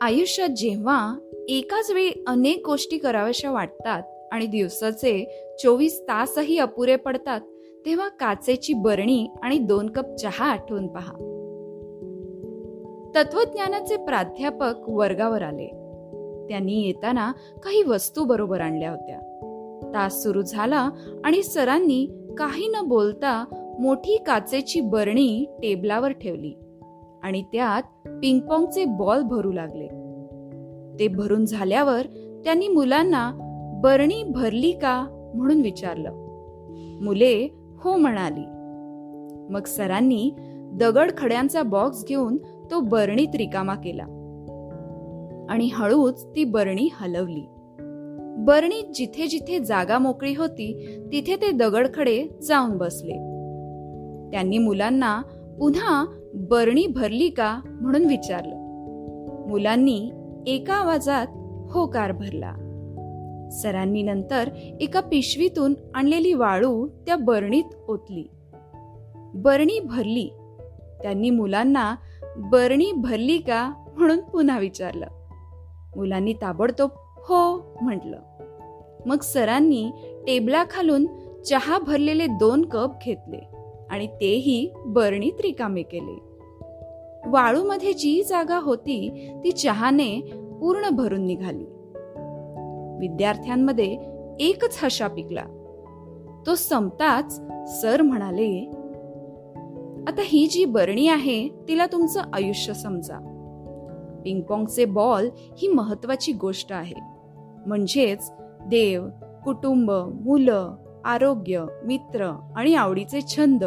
[0.00, 7.40] आयुष्यात जेव्हा एकाच वेळी अनेक गोष्टी कराव्याशा वाटतात आणि दिवसाचे चोवीस तासही अपुरे पडतात
[7.86, 11.12] तेव्हा काचेची बरणी आणि दोन कप चहा आठवून पहा.
[13.14, 15.66] तत्वज्ञानाचे प्राध्यापक वर्गावर आले.
[16.48, 19.18] त्यांनी येताना काही वस्तू बरोबर आणल्या होत्या.
[19.94, 20.90] तास सुरू झाला
[21.24, 23.44] आणि सरांनी काही न बोलता
[23.80, 26.52] मोठी काचेची बरणी टेबलावर ठेवली.
[27.28, 29.86] आणि त्यात पिंगपॉंगचे बॉल भरू लागले.
[30.98, 32.02] ते भरून झाल्यावर
[32.44, 33.32] त्यांनी मुलांना
[33.84, 35.06] बरणी भरली का?
[35.34, 36.10] म्हणून विचारलं.
[37.02, 38.44] मुले हो म्हणाली.
[39.52, 40.32] मग सरांनी
[40.72, 42.36] दगड खड्यांचा बॉक्स घेऊन
[42.70, 44.02] तो बरणीत रिकामा केला.
[45.50, 47.44] आणि हळूच ती बरणी हलवली.
[48.38, 53.14] बरणीत जिथे जिथे जागा मोकळी होती तिथे ते दगडखडे जाऊन बसले.
[54.30, 55.22] त्यांनी मुलांना
[55.60, 58.54] पुन्हा बरणी भरली का म्हणून विचारलं.
[59.48, 60.10] मुलांनी
[60.46, 61.26] एका आवाजात
[61.72, 62.52] होकार भरला.
[63.52, 68.30] सरांनी नंतर एका पिशवीतून आणलेली वाळू त्या बरणीत ओतली.
[69.34, 70.30] बरणी भरली.
[71.02, 71.94] त्यांनी मुलांना
[72.36, 75.06] बरणी भरली का म्हणून पुन्हा विचारलं.
[75.96, 78.18] मुलांनी ताबडतोब हो म्हटलं.
[79.06, 79.90] मग सरांनी
[80.26, 81.06] टेबलाखालून
[81.46, 83.57] चहा भरलेले दोन कप घेतले.
[83.90, 86.28] आणि तेही बरणीत रिकामे केले.
[87.26, 90.20] वाळूमध्ये जी जागा होती ती चहाने
[90.60, 91.64] पूर्ण भरून निघाली.
[93.00, 93.98] विद्यार्थ्यांमध्ये
[94.40, 95.44] एकच हशा पिकला.
[96.46, 97.42] तो संपताच
[97.80, 98.70] सर म्हणाले
[100.08, 103.34] आता ही जी बरणी आहे तिला तुमचं आयुष्य समजा.
[104.24, 105.28] पिंगपॉंगचे बॉल
[105.58, 106.96] ही महत्वाची गोष्ट आहे.
[107.66, 108.32] म्हणजेच
[108.66, 109.08] देव
[109.44, 110.74] कुटुंब मुलं
[111.08, 113.64] आरोग्य मित्र आणि आवडीचे छंद.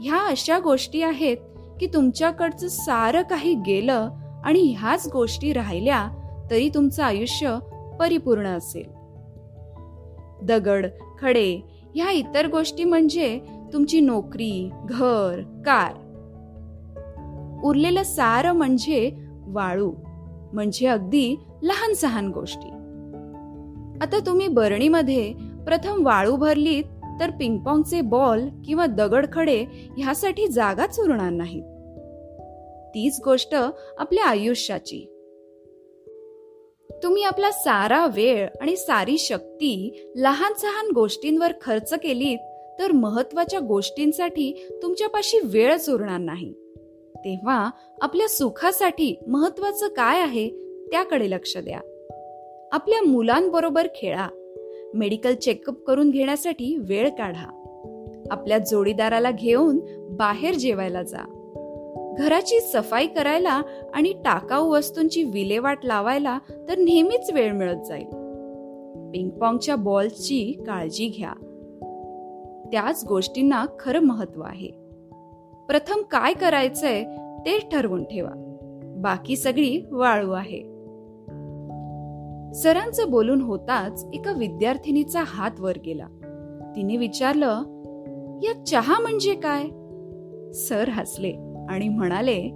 [0.00, 1.36] ह्या अशा गोष्टी आहेत
[1.80, 4.08] की तुमच्याकडचं सारं काही गेलं
[4.44, 6.08] आणि ह्याच गोष्टी राहिल्या
[6.50, 7.58] तरी तुमचं आयुष्य
[8.00, 8.86] परिपूर्ण असेल.
[10.46, 10.86] दगड
[11.20, 11.60] खडे
[11.94, 13.38] ह्या इतर गोष्टी म्हणजे
[13.72, 15.92] तुमची नोकरी घर कार.
[17.64, 19.10] उरलेलं सारं म्हणजे
[19.46, 19.92] वाळू
[20.52, 22.70] म्हणजे अगदी लहान सहान गोष्टी.
[24.00, 26.84] आता तुम्ही बरणीमध्ये प्रथम वाळू भरलीत
[27.20, 29.64] तर पिंगपॉंगचे बॉल किंवा दगडखडे
[29.98, 31.62] ह्यासाठी जागाच उरणार नाहीत.
[32.88, 33.54] तीच गोष्ट
[33.98, 35.06] आपल्या आयुष्याची.
[37.02, 42.38] तुम्ही आपला सारा वेळ आणि सारी शक्ती लहान सहान गोष्टींवर खर्च केलीत
[42.78, 46.52] तर महत्त्वाच्या गोष्टींसाठी तुमच्यापाशी वेळच उरणार नाही.
[47.16, 47.70] तेव्हा
[48.00, 50.50] आपल्या सुखासाठी महत्वाचं काय आहे
[50.90, 51.80] त्याकडे लक्ष द्या.
[52.72, 54.28] आपल्या मुलांबरोबर खेळा.
[54.94, 57.60] मेडिकल चेकअप करून घेण्यासाठी वेळ काढा.
[58.30, 61.40] आपल्या जोडीदाराला घेऊन बाहेर जेवायला जा.
[62.18, 63.62] घराची सफाई करायला
[63.94, 66.38] आणि टाकाऊ वस्तूंची विल्हेवाट लावायला
[66.68, 68.06] तर नेहमीच वेळ मिळत जाईल.
[69.12, 71.32] पिंगपॉंगच्या बॉल्सची काळजी घ्या.
[72.72, 74.68] त्याच गोष्टींना खरं महत्त्व आहे.
[75.68, 77.04] प्रथम काय करायचंय
[77.46, 78.60] ते ठरवून ठेवा.
[78.96, 80.73] बाकी सगळी वाळू आहे.
[82.54, 86.06] सरांचं बोलून होताच एका विद्यार्थिनीचा हात वर गेला.
[86.76, 87.62] तिने विचारलं
[88.42, 89.62] या चहा म्हणजे काय?
[90.52, 91.32] सर हसले
[91.68, 92.50] आणि म्हणाले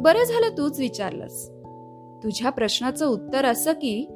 [0.00, 1.50] बरं झालं तूच विचारलंस.
[2.24, 4.08] तुझ्या प्रश्नाचं उत्तर असं की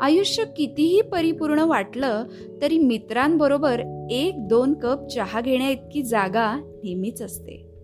[0.00, 2.24] आयुष्य कितीही परिपूर्ण वाटलं
[2.62, 7.75] तरी मित्रांबरोबर एक दोन कप चहा घेण्या इतकी जागा नेहमीच असते.